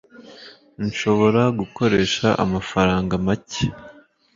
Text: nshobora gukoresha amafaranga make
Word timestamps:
nshobora 0.85 1.41
gukoresha 1.59 2.27
amafaranga 2.43 3.13
make 3.25 3.65